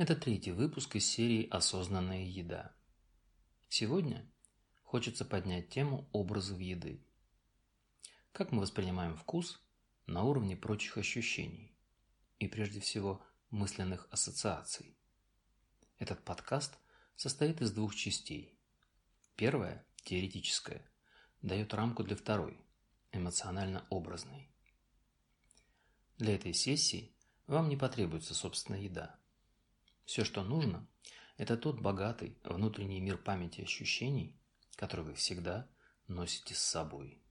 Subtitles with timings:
[0.00, 2.74] Это третий выпуск из серии «Осознанная еда».
[3.68, 4.26] Сегодня
[4.82, 7.04] хочется поднять тему образов еды.
[8.32, 9.62] Как мы воспринимаем вкус
[10.06, 11.76] на уровне прочих ощущений
[12.38, 14.96] и прежде всего мысленных ассоциаций.
[15.98, 16.78] Этот подкаст
[17.14, 18.58] состоит из двух частей.
[19.36, 20.90] Первая, теоретическая,
[21.42, 22.58] дает рамку для второй,
[23.12, 24.50] эмоционально-образной.
[26.16, 27.14] Для этой сессии
[27.46, 29.19] вам не потребуется собственная еда–
[30.10, 30.84] все, что нужно,
[31.36, 34.36] это тот богатый внутренний мир памяти ощущений,
[34.74, 35.68] который вы всегда
[36.08, 37.22] носите с собой.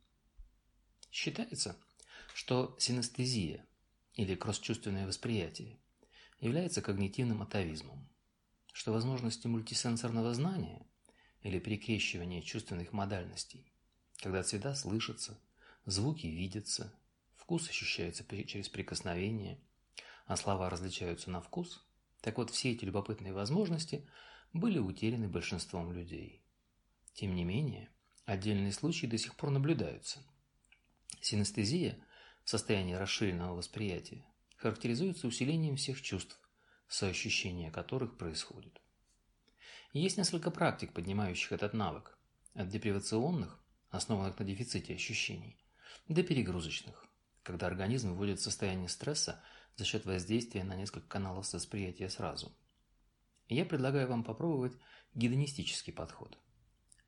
[1.11, 1.75] Считается,
[2.34, 3.67] что синестезия
[4.13, 5.77] или кросс-чувственное восприятие
[6.39, 8.07] является когнитивным атовизмом,
[8.71, 10.87] что возможности мультисенсорного знания
[11.41, 13.70] или перекрещивания чувственных модальностей,
[14.21, 15.37] когда цвета слышатся,
[15.84, 16.98] звуки видятся,
[17.35, 19.59] вкус ощущается через прикосновение,
[20.27, 21.85] а слова различаются на вкус–
[22.21, 24.07] так вот, все эти любопытные возможности
[24.53, 26.43] были утеряны большинством людей.
[27.13, 27.89] Тем не менее,
[28.26, 30.20] отдельные случаи до сих пор наблюдаются.
[31.21, 31.98] Синестезия
[32.43, 36.39] в состоянии расширенного восприятия характеризуется усилением всех чувств,
[36.87, 38.81] соощущения которых происходит.
[39.93, 42.17] Есть несколько практик, поднимающих этот навык,
[42.54, 45.57] от депривационных, основанных на дефиците ощущений,
[46.07, 47.05] до перегрузочных,
[47.43, 49.41] когда организм вводит в состояние стресса
[49.80, 52.52] за счет воздействия на несколько каналов восприятия сразу.
[53.48, 54.77] Я предлагаю вам попробовать
[55.13, 56.38] гедонистический подход.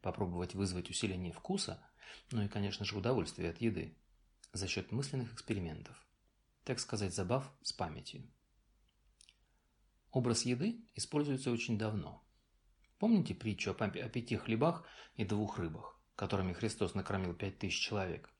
[0.01, 1.83] Попробовать вызвать усиление вкуса,
[2.31, 3.97] ну и, конечно же, удовольствие от еды,
[4.53, 6.01] за счет мысленных экспериментов.
[6.63, 8.23] Так сказать, забав с памятью.
[10.11, 12.23] Образ еды используется очень давно.
[12.99, 18.30] Помните притчу о пяти хлебах и двух рыбах, которыми Христос накормил пять тысяч человек?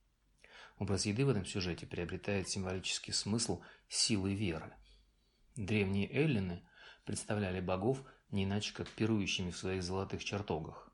[0.77, 4.73] Образ еды в этом сюжете приобретает символический смысл силы веры.
[5.55, 6.63] Древние эллины
[7.05, 10.91] представляли богов не иначе как пирующими в своих золотых чертогах.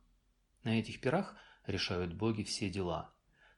[0.63, 3.13] На этих пирах решают боги все дела,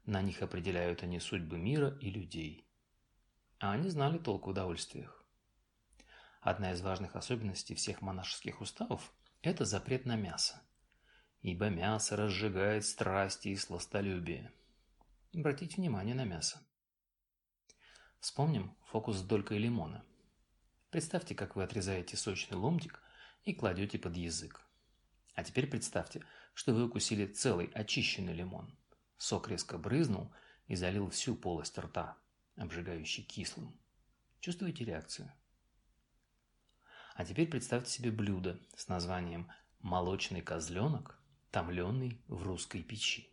[0.06, 2.68] на них определяют они судьбы мира и людей.
[3.60, 5.24] А они знали толк в удовольствиях.
[6.42, 10.62] Одна из важных особенностей всех монашеских уставов– это запрет на мясо.
[11.42, 14.52] Ибо мясо разжигает страсти и сластолюбие.
[15.36, 16.60] Обратите внимание на мясо.
[18.20, 20.04] Вспомним фокус с долькой лимона.
[20.90, 23.00] Представьте, как вы отрезаете сочный ломтик
[23.44, 24.60] и кладете под язык.
[25.36, 26.26] А теперь представьте,
[26.56, 28.76] что вы укусили целый очищенный лимон.
[29.18, 30.34] Сок резко брызнул
[30.66, 32.18] и залил всю полость рта,
[32.56, 33.80] обжигающий кислым.
[34.40, 35.32] Чувствуете реакцию?
[37.14, 39.48] А теперь представьте себе блюдо с названием
[39.78, 43.32] «молочный козленок, томленный в русской печи».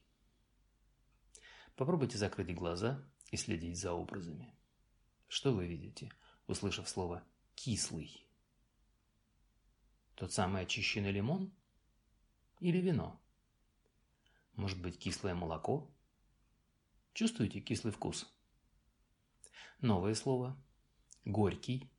[1.77, 4.55] Попробуйте закрыть глаза и следить за образами.
[5.29, 6.11] Что вы видите,
[6.47, 7.23] услышав слово
[7.55, 8.27] «кислый»?
[10.15, 11.53] Тот самый очищенный лимон?
[12.61, 13.21] Или вино?
[14.55, 15.91] Может быть, кислое молоко?
[17.13, 18.27] Чувствуете кислый вкус?
[19.83, 20.57] Новое слово.
[21.27, 21.91] Горький.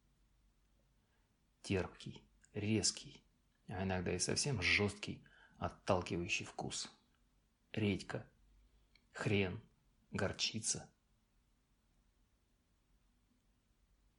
[1.61, 2.23] Терпкий,
[2.53, 3.23] резкий,
[3.67, 5.23] а иногда и совсем жесткий,
[5.59, 6.89] отталкивающий вкус.
[7.73, 8.25] Редька,
[9.11, 9.61] хрен,
[10.12, 10.90] горчица.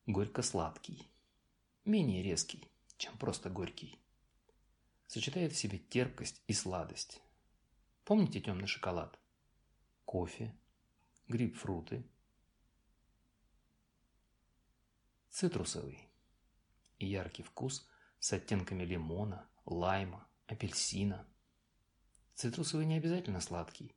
[0.06, 1.10] Горько-сладкий.
[1.84, 3.98] Менее резкий, чем просто горький.
[5.06, 7.22] Сочетает в себе терпкость и сладость.
[8.04, 9.18] Помните темный шоколад?
[10.04, 10.54] Кофе,
[11.28, 12.06] грейпфруты.
[15.30, 16.08] Цитрусовый.
[16.98, 17.88] Яркий вкус
[18.18, 21.26] с оттенками лимона, лайма, апельсина.
[22.34, 23.94] Цитрусовый не обязательно сладкий.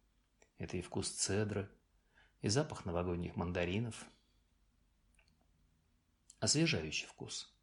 [0.57, 1.69] Это и вкус цедры,
[2.41, 4.05] и запах новогодних мандаринов.
[6.39, 7.53] Освежающий вкус.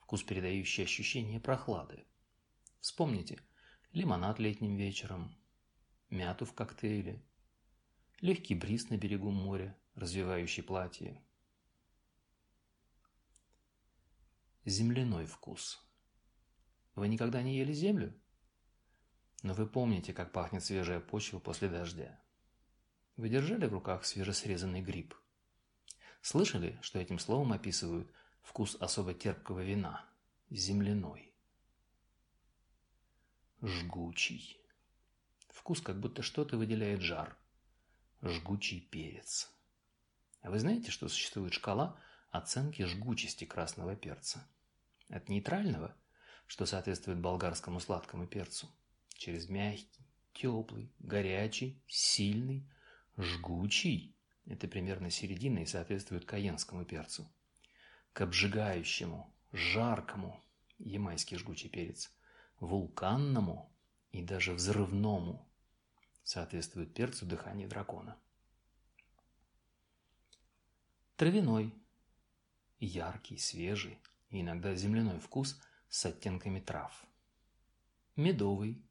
[0.00, 2.06] Вкус, передающий ощущение прохлады.
[2.80, 3.40] Вспомните
[3.92, 5.34] лимонад летним вечером,
[6.10, 7.24] мяту в коктейле,
[8.20, 11.22] легкий бриз на берегу моря, развивающий платье.
[14.66, 15.82] Земляной вкус.
[16.94, 18.14] Вы никогда не ели землю?
[19.42, 22.20] Но вы помните, как пахнет свежая почва после дождя.
[23.16, 25.14] Вы держали в руках свежесрезанный гриб?
[26.20, 28.10] Слышали, что этим словом описывают
[28.42, 30.04] вкус особо терпкого вина–
[30.50, 31.32] земляной?
[33.62, 34.60] Жгучий.
[35.48, 37.38] Вкус, как будто что-то выделяет жар.
[38.20, 39.50] Жгучий перец.
[40.42, 41.98] А вы знаете, что существует шкала
[42.30, 44.46] оценки жгучести красного перца?
[45.08, 45.96] От нейтрального,
[46.46, 48.68] что соответствует болгарскому сладкому перцу,
[49.14, 52.68] через мягкий, теплый, горячий, сильный,
[53.16, 54.14] Жгучий–
[54.46, 57.26] это примерно середина и соответствует каенскому перцу.
[58.12, 60.42] К обжигающему, жаркому,
[60.78, 62.10] ямайский жгучий перец,
[62.60, 63.74] вулканному
[64.12, 65.48] и даже взрывному
[66.22, 68.18] соответствует перцу дыхания дракона.
[71.16, 71.72] Травяной,
[72.78, 73.98] яркий, свежий
[74.28, 75.58] и иногда земляной вкус
[75.88, 77.06] с оттенками трав.
[78.16, 78.84] Медовый,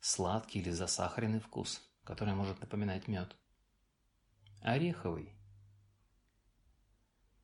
[0.00, 3.36] сладкий или засахаренный вкус, который может напоминать мед.
[4.60, 5.34] Ореховый,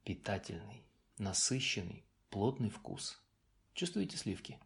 [0.05, 0.85] питательный,
[1.19, 3.21] насыщенный, плотный вкус.
[3.75, 4.59] Чувствуете сливки?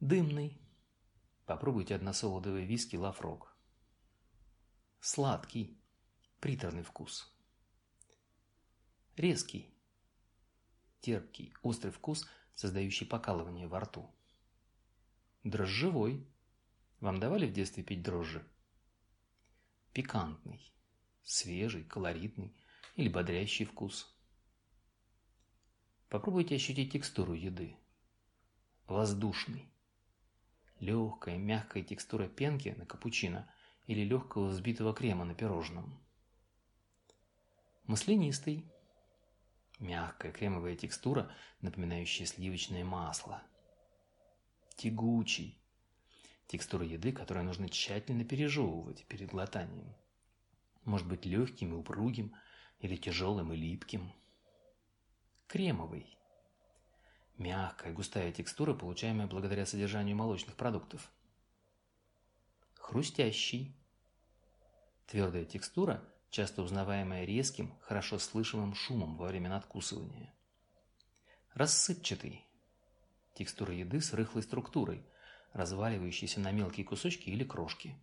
[0.00, 0.60] Дымный.
[1.46, 3.56] Попробуйте односолодовый виски Лафрог.
[5.00, 5.78] Сладкий,
[6.40, 7.30] приторный вкус.
[9.16, 9.74] Резкий,
[11.00, 14.10] терпкий, острый вкус, создающий покалывание во рту.
[15.42, 16.26] Дрожжевой.
[17.00, 18.46] Вам давали в детстве пить дрожжи?
[19.92, 20.60] Пикантный,
[21.22, 22.54] свежий, колоритный
[22.94, 24.14] или бодрящий вкус.
[26.10, 27.76] Попробуйте ощутить текстуру еды.
[28.86, 29.72] Воздушный.
[30.78, 33.50] Легкая, мягкая текстура пенки на капучино
[33.86, 35.98] или легкого взбитого крема на пирожном.
[37.84, 38.70] Маслянистый.
[39.78, 41.32] Мягкая кремовая текстура,
[41.62, 43.42] напоминающая сливочное масло.
[44.76, 45.59] Тягучий.
[46.50, 49.94] Текстура еды, которую нужно тщательно пережевывать перед глотанием.
[50.84, 52.34] Может быть легким и упругим,
[52.80, 54.12] или тяжелым и липким.
[55.46, 56.18] Кремовый.
[57.38, 61.12] Мягкая, густая текстура, получаемая благодаря содержанию молочных продуктов.
[62.74, 63.72] Хрустящий.
[65.06, 70.34] Твердая текстура, часто узнаваемая резким, хорошо слышимым шумом во время надкусывания.
[71.54, 72.44] Рассыпчатый.
[73.34, 75.06] Текстура еды с рыхлой структурой,
[75.52, 77.94] разваливающейся на мелкие кусочки или крошки.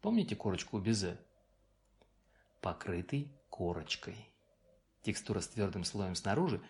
[0.00, 1.18] Помните корочку безе?
[2.60, 4.16] Покрытый корочкой.
[5.02, 6.60] Текстура с твердым слоем снаружи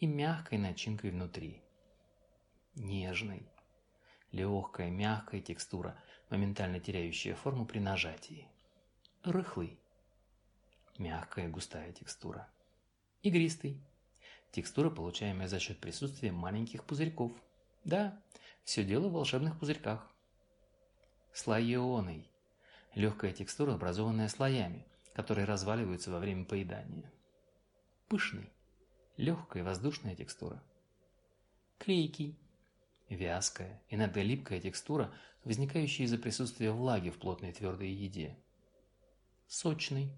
[0.00, 1.62] и мягкой начинкой внутри
[2.76, 3.48] нежной.
[4.32, 5.98] Легкая, мягкая текстура,
[6.30, 8.48] моментально теряющая форму при нажатии.
[9.22, 9.78] Рыхлый.
[10.98, 12.48] Мягкая, густая текстура.
[13.22, 13.80] Игристый.
[14.52, 17.32] Текстура, получаемая за счет присутствия маленьких пузырьков.
[17.86, 18.20] Да,
[18.64, 20.12] все дело в волшебных пузырьках.
[21.32, 22.28] Слоеный.
[22.96, 24.84] Легкая текстура, образованная слоями,
[25.14, 27.12] которые разваливаются во время поедания.
[28.08, 28.50] Пышный.
[29.16, 30.60] Легкая воздушная текстура.
[31.78, 32.36] Клейкий.
[33.08, 38.36] Вязкая, иногда липкая текстура, возникающая из-за присутствия влаги в плотной твердой еде.
[39.46, 40.10] Сочный.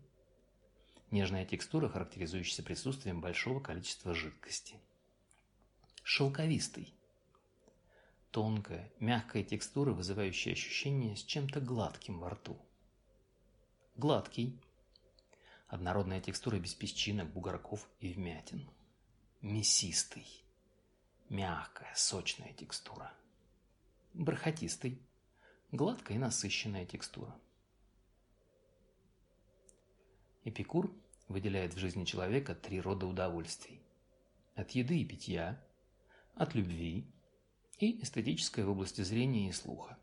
[1.10, 4.80] Нежная текстура, характеризующаяся присутствием большого количества жидкости.
[6.02, 6.97] Шелковистый.
[8.30, 12.58] Тонкая, мягкая текстура, вызывающая ощущение с чем-то гладким во рту.
[13.96, 14.60] Гладкий.
[15.66, 18.68] Однородная текстура без песчинок, бугорков и вмятин.
[19.40, 20.26] Мясистый
[21.28, 23.12] Мягкая, сочная текстура.
[24.14, 24.98] Бархатистый.
[25.72, 27.34] Гладкая и насыщенная текстура.
[30.44, 30.90] Эпикур
[31.28, 33.82] выделяет в жизни человека три рода удовольствий.
[34.54, 35.62] От еды и питья,
[36.34, 37.06] от любви
[37.78, 39.96] и эстетической в области зрения и слуха.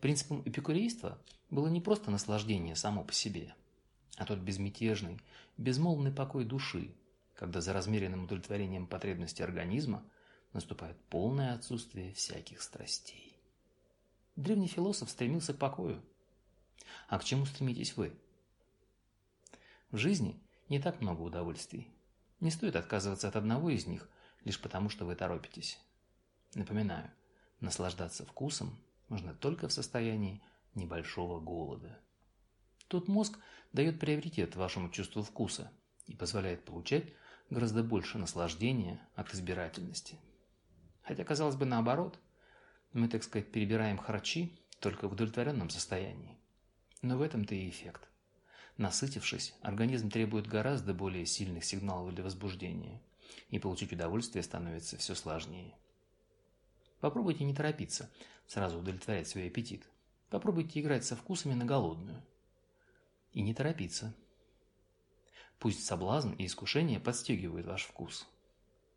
[0.00, 1.18] Принципом эпикурейства
[1.50, 3.54] было не просто наслаждение само по себе,
[4.16, 5.20] а тот безмятежный,
[5.56, 6.94] безмолвный покой души,
[7.34, 10.04] когда за размеренным удовлетворением потребностей организма
[10.52, 13.38] наступает полное отсутствие всяких страстей.
[14.36, 16.02] Древний философ стремился к покою.
[17.08, 18.12] А к чему стремитесь вы?
[19.90, 21.88] В жизни не так много удовольствий.
[22.40, 24.08] Не стоит отказываться от одного из них,
[24.44, 25.78] лишь потому, что вы торопитесь.
[26.56, 27.10] Напоминаю,
[27.60, 30.40] наслаждаться вкусом можно только в состоянии
[30.74, 32.00] небольшого голода.
[32.88, 33.38] Тут мозг
[33.74, 35.70] дает приоритет вашему чувству вкуса
[36.06, 37.12] и позволяет получать
[37.50, 40.18] гораздо больше наслаждения от избирательности.
[41.02, 42.18] Хотя, казалось бы, наоборот,
[42.94, 46.38] мы, так сказать, перебираем харчи только в удовлетворенном состоянии.
[47.02, 48.08] Но в этом-то и эффект.
[48.78, 53.02] Насытившись, организм требует гораздо более сильных сигналов для возбуждения,
[53.50, 55.74] и получить удовольствие становится все сложнее.
[57.00, 58.10] Попробуйте не торопиться,
[58.46, 59.88] сразу удовлетворять свой аппетит.
[60.30, 62.22] Попробуйте играть со вкусами на голодную.
[63.32, 64.14] И не торопиться.
[65.58, 68.26] Пусть соблазн и искушение подстегивают ваш вкус.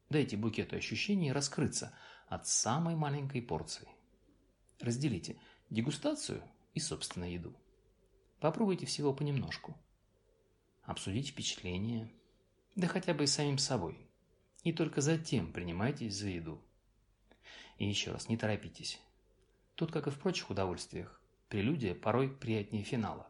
[0.09, 1.93] Дайте букету ощущений раскрыться
[2.27, 3.87] от самой маленькой порции.
[4.79, 5.37] Разделите
[5.69, 7.55] дегустацию и собственную еду.
[8.39, 9.77] Попробуйте всего понемножку.
[10.83, 12.09] Обсудите впечатления,
[12.75, 14.09] да хотя бы и самим собой.
[14.63, 16.61] И только затем принимайтесь за еду.
[17.79, 18.99] И еще раз, не торопитесь.
[19.75, 23.27] Тут, как и в прочих удовольствиях, прелюдия порой приятнее финала.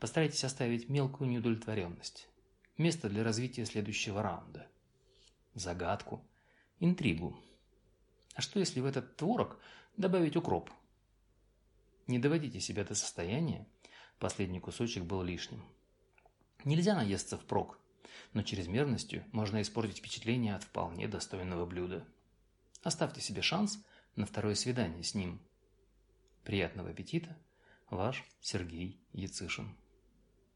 [0.00, 2.28] Постарайтесь оставить мелкую неудовлетворенность.
[2.76, 4.66] Место для развития следующего раунда.
[5.54, 6.22] Загадку.
[6.80, 7.38] интригу.
[8.34, 9.60] А что если в этот творог
[9.96, 10.68] добавить укроп?
[12.08, 13.68] Не доводите себя до состояния,
[14.18, 15.62] последний кусочек был лишним.
[16.64, 17.78] Нельзя наесться впрок,
[18.32, 22.04] но чрезмерностью можно испортить впечатление от вполне достойного блюда.
[22.84, 23.82] Оставьте себе шанс
[24.14, 25.40] на второе свидание с ним.
[26.44, 27.34] Приятного аппетита!
[27.88, 29.74] Ваш Сергей Яцишин